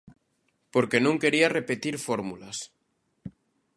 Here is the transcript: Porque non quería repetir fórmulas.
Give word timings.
Porque 0.73 0.97
non 1.05 1.21
quería 1.23 1.53
repetir 1.57 1.95
fórmulas. 2.07 2.57